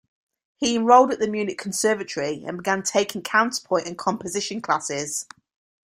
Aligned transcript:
He 0.57 0.75
enrolled 0.75 1.11
at 1.13 1.19
the 1.19 1.27
Munich 1.27 1.59
conservatory 1.59 2.43
and 2.43 2.57
began 2.57 2.81
taking 2.81 3.21
counterpoint 3.21 3.85
and 3.85 3.95
composition 3.95 4.59
classes. 4.59 5.27